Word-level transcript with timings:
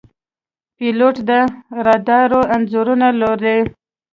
پیلوټ 0.77 1.15
د 1.29 1.31
رادار 1.85 2.31
انځورونه 2.55 3.07
لولي. 3.19 3.57